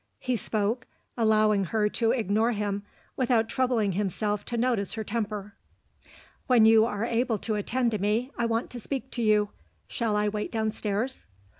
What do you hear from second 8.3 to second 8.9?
I want to